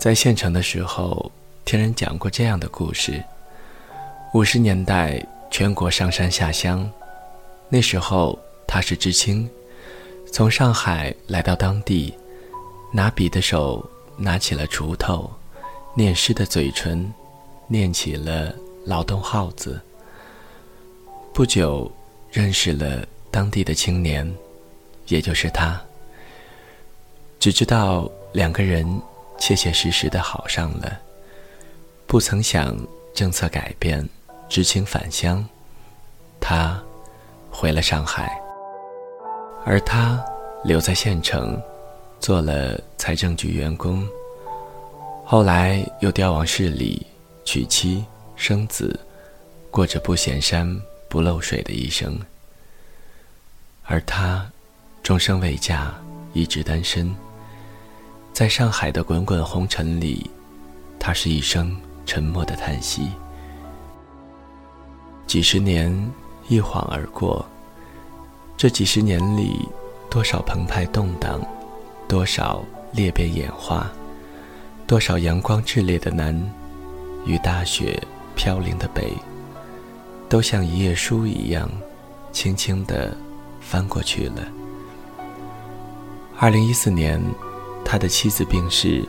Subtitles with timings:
[0.00, 1.30] 在县城的时候，
[1.66, 3.22] 听人讲过这样的故事：
[4.32, 6.90] 五十年代，全国上山下乡，
[7.68, 9.46] 那时候他是知青，
[10.32, 12.14] 从上海来到当地，
[12.90, 13.86] 拿笔的手
[14.16, 15.30] 拿起了锄头，
[15.92, 17.12] 念诗的嘴唇
[17.68, 18.54] 念起了
[18.86, 19.78] 劳动号子。
[21.34, 21.92] 不久，
[22.32, 24.34] 认识了当地的青年，
[25.08, 25.78] 也就是他。
[27.38, 28.98] 只知道两个人。
[29.40, 31.00] 切切实实的好上了，
[32.06, 32.76] 不曾想
[33.14, 34.06] 政策改变，
[34.48, 35.44] 知青返乡，
[36.38, 36.80] 他
[37.50, 38.38] 回了上海，
[39.64, 40.22] 而他
[40.62, 41.60] 留在县城，
[42.20, 44.06] 做了财政局员工，
[45.24, 47.04] 后来又调往市里，
[47.42, 48.04] 娶妻
[48.36, 49.00] 生子，
[49.70, 52.20] 过着不显山不漏水的一生，
[53.84, 54.48] 而他
[55.02, 55.94] 终生未嫁，
[56.34, 57.12] 一直单身。
[58.32, 60.30] 在上海的滚滚红尘里，
[60.98, 63.10] 他是一声沉默的叹息。
[65.26, 65.94] 几十年
[66.48, 67.44] 一晃而过，
[68.56, 69.68] 这几十年里，
[70.08, 71.40] 多少澎湃动荡，
[72.08, 73.90] 多少裂变演化，
[74.86, 76.34] 多少阳光炽烈的南，
[77.26, 78.02] 与大雪
[78.34, 79.12] 飘零的北，
[80.30, 81.70] 都像一页书一样，
[82.32, 83.14] 轻轻地
[83.60, 84.48] 翻过去了。
[86.38, 87.22] 二零一四年。
[87.90, 89.04] 他的妻子病逝，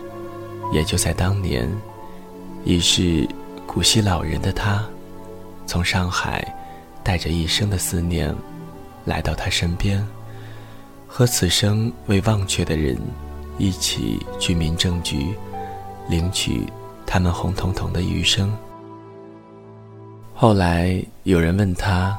[0.73, 1.69] 也就在当年，
[2.65, 3.29] 已是
[3.67, 4.83] 古稀老人的他，
[5.67, 6.43] 从上海
[7.03, 8.35] 带着一生的思念，
[9.05, 10.03] 来到他身边，
[11.05, 12.97] 和此生未忘却的人
[13.59, 15.35] 一起去民政局，
[16.09, 16.65] 领取
[17.05, 18.51] 他们红彤彤的余生。
[20.33, 22.17] 后来有人问他，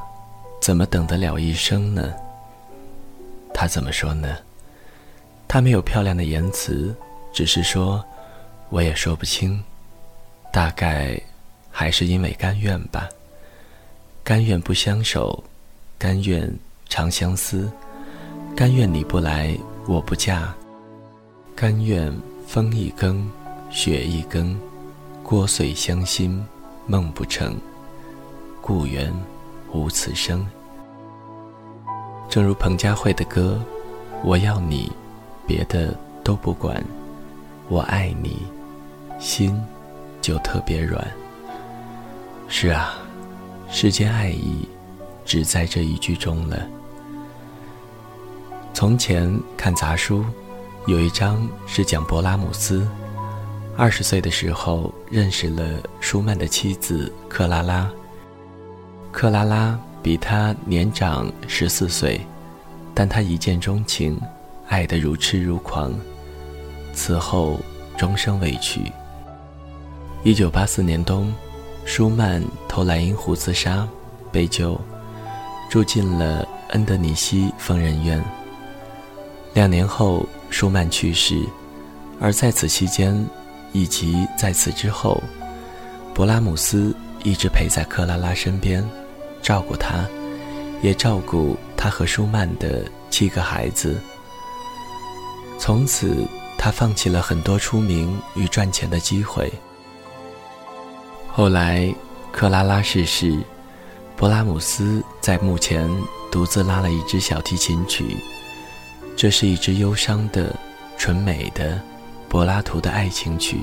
[0.61, 2.13] 怎么等得了一生呢？
[3.53, 4.37] 他怎么说呢？
[5.53, 6.95] 他没有漂亮的言辞，
[7.31, 8.03] 只是说
[8.73, 9.63] ：“我也说不清，
[10.51, 11.15] 大概
[11.69, 13.07] 还是因为甘愿吧。
[14.23, 15.43] 甘愿不相守，
[15.99, 16.51] 甘愿
[16.89, 17.71] 长相思，
[18.55, 19.55] 甘愿你不来
[19.85, 20.51] 我不嫁，
[21.55, 22.11] 甘愿
[22.47, 23.29] 风一更，
[23.69, 24.59] 雪一更，
[25.23, 26.43] 聒碎乡心
[26.87, 27.55] 梦不成，
[28.59, 29.13] 故园
[29.71, 30.43] 无此声。”
[32.27, 33.61] 正如彭佳慧的歌
[34.25, 34.91] ：“我要你。”
[35.45, 35.93] 别的
[36.23, 36.83] 都不管，
[37.69, 38.37] 我爱你，
[39.19, 39.59] 心
[40.21, 41.05] 就特别软。
[42.47, 42.95] 是啊，
[43.69, 44.67] 世间爱意
[45.25, 46.59] 只在这一句中了。
[48.73, 50.25] 从前看杂书，
[50.87, 52.87] 有一章是讲勃拉姆斯，
[53.77, 57.89] 二十岁的时候认识了舒曼的妻子克拉拉。
[59.11, 62.19] 克拉拉比他年长十四岁，
[62.93, 64.19] 但他一见钟情。
[64.73, 65.93] 爱得如痴如狂，
[66.93, 67.59] 此后
[67.95, 68.91] 终生未娶。
[70.23, 71.31] 一九八四年冬，
[71.85, 73.87] 舒曼投莱茵湖自杀，
[74.31, 74.75] 被救，
[75.69, 78.19] 住进了恩德尼西疯人院。
[79.53, 81.39] 两年后，舒曼去世，
[82.19, 83.13] 而在此期间，
[83.73, 85.21] 以及在此之后，
[86.15, 88.83] 勃拉姆斯一直陪在克拉拉身边，
[89.39, 90.07] 照顾她，
[90.81, 94.01] 也照顾他和舒曼的七个孩子。
[95.65, 99.49] 从此，他放弃了很多出名与赚钱的机会。
[101.31, 101.89] 后来，
[102.33, 103.39] 克拉拉逝世，
[104.19, 105.89] 勃拉姆斯在墓前
[106.29, 108.17] 独自拉了一支小提琴曲，
[109.15, 110.53] 这是一支忧伤的、
[110.97, 111.81] 纯美的
[112.27, 113.61] 柏拉图的爱情曲。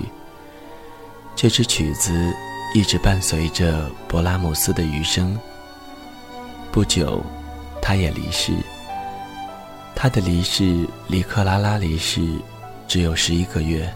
[1.37, 2.33] 这支曲子
[2.75, 5.39] 一直伴随着勃拉姆斯的余生。
[6.72, 7.22] 不久，
[7.83, 8.55] 他也离世。
[9.95, 12.21] 他的离世离克拉拉离世
[12.89, 13.93] 只有十一个月。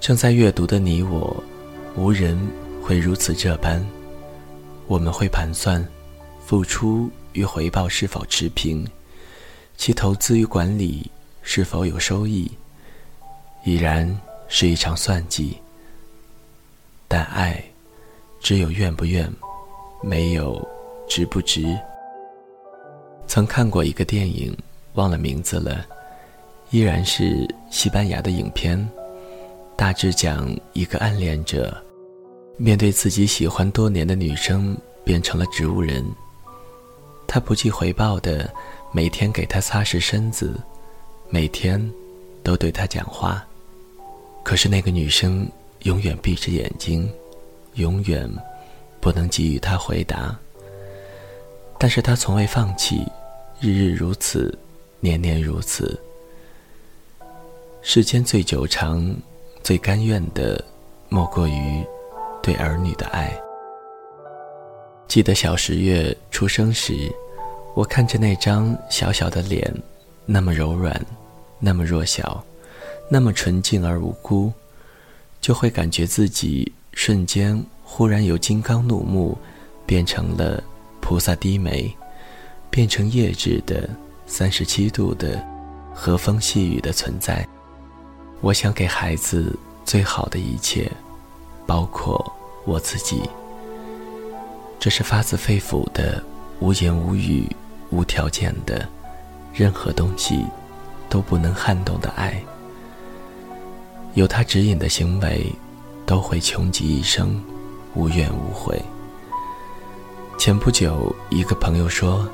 [0.00, 1.42] 正在阅读的你我，
[1.96, 2.38] 无人
[2.82, 3.84] 会如此这般。
[4.86, 5.82] 我们会盘算，
[6.44, 8.86] 付出与回报是否持平，
[9.76, 11.10] 其投资与管理
[11.40, 12.50] 是否有收益，
[13.64, 15.56] 已然是一场算计。
[17.08, 17.64] 但爱，
[18.40, 19.32] 只有愿不愿，
[20.02, 20.60] 没有
[21.08, 21.64] 值不值。
[23.34, 24.56] 曾看过一个电影，
[24.92, 25.84] 忘了名字了，
[26.70, 28.88] 依然是西班牙的影片，
[29.74, 31.76] 大致讲一个暗恋者，
[32.56, 36.06] 面对自己喜欢多年的女生变成了植物人，
[37.26, 38.48] 他不计回报的
[38.92, 40.54] 每天给她擦拭身子，
[41.28, 41.92] 每天
[42.44, 43.44] 都对她讲话，
[44.44, 45.44] 可是那个女生
[45.80, 47.12] 永远闭着眼睛，
[47.74, 48.30] 永远
[49.00, 50.38] 不能给予他回答。
[51.80, 53.04] 但是他从未放弃，
[53.60, 54.56] 日日如此，
[55.00, 55.98] 年年如此。
[57.82, 59.14] 世间最久长，
[59.62, 60.62] 最甘愿的，
[61.08, 61.84] 莫过于
[62.42, 63.32] 对儿女的爱。
[65.06, 67.10] 记得小十月出生时，
[67.74, 69.72] 我看着那张小小的脸，
[70.26, 71.00] 那么柔软，
[71.58, 72.44] 那么弱小，
[73.08, 74.52] 那么纯净而无辜，
[75.40, 79.38] 就会感觉自己瞬间忽然由金刚怒目，
[79.86, 80.62] 变成了
[81.00, 81.94] 菩萨低眉，
[82.74, 83.88] 变成叶质的
[84.26, 85.40] 三十七度的
[85.94, 87.46] 和风细雨的存在。
[88.40, 90.90] 我想给孩子最好的一切，
[91.68, 92.20] 包括
[92.64, 93.22] 我自己。
[94.80, 96.20] 这是发自肺腑的、
[96.58, 97.48] 无言无语、
[97.90, 98.88] 无条件的，
[99.52, 100.44] 任何东西
[101.08, 102.42] 都不能撼动的爱。
[104.14, 105.46] 有他指引的行为，
[106.04, 107.40] 都会穷极一生，
[107.94, 108.82] 无怨无悔。
[110.40, 112.28] 前不久，一个朋友说：“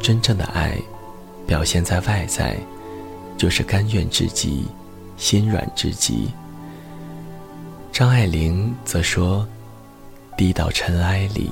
[0.00, 0.78] 真正的爱，
[1.46, 2.56] 表现在外在，
[3.36, 4.66] 就是甘愿至极，
[5.16, 6.30] 心软至极。”
[7.92, 9.46] 张爱玲则说
[10.36, 11.50] ：“低到尘埃里。”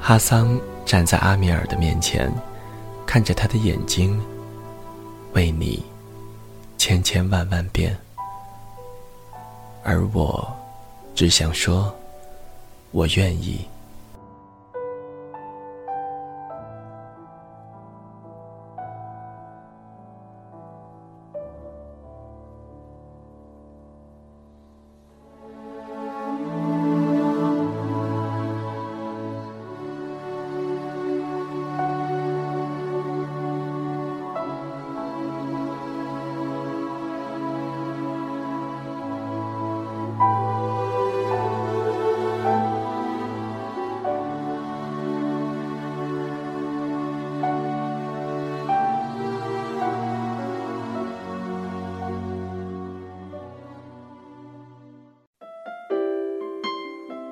[0.00, 2.30] 哈桑站在阿米尔的面前，
[3.06, 4.20] 看着他的眼睛，
[5.32, 5.82] 为你
[6.76, 7.96] 千千万万遍，
[9.82, 10.46] 而我
[11.14, 11.94] 只想说，
[12.90, 13.66] 我愿意。